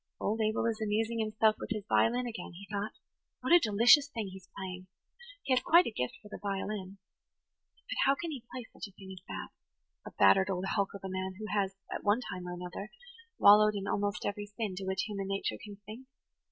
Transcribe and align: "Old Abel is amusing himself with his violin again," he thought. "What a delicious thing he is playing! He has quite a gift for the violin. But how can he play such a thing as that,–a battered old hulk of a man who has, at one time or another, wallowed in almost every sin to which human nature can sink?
"Old 0.19 0.41
Abel 0.41 0.65
is 0.65 0.81
amusing 0.81 1.19
himself 1.19 1.57
with 1.59 1.69
his 1.69 1.85
violin 1.87 2.25
again," 2.25 2.53
he 2.53 2.67
thought. 2.71 2.93
"What 3.41 3.53
a 3.53 3.59
delicious 3.59 4.09
thing 4.09 4.29
he 4.29 4.37
is 4.37 4.49
playing! 4.57 4.87
He 5.43 5.53
has 5.53 5.61
quite 5.61 5.85
a 5.85 5.91
gift 5.91 6.15
for 6.19 6.27
the 6.27 6.39
violin. 6.41 6.97
But 7.87 7.97
how 8.07 8.15
can 8.15 8.31
he 8.31 8.43
play 8.51 8.63
such 8.73 8.87
a 8.87 8.91
thing 8.93 9.11
as 9.13 9.21
that,–a 9.27 10.11
battered 10.17 10.49
old 10.49 10.65
hulk 10.69 10.95
of 10.95 11.03
a 11.03 11.07
man 11.07 11.35
who 11.37 11.45
has, 11.53 11.75
at 11.93 12.03
one 12.03 12.21
time 12.21 12.47
or 12.47 12.53
another, 12.53 12.89
wallowed 13.37 13.75
in 13.75 13.87
almost 13.87 14.25
every 14.25 14.47
sin 14.47 14.73
to 14.77 14.85
which 14.85 15.03
human 15.03 15.27
nature 15.27 15.59
can 15.63 15.77
sink? 15.85 16.07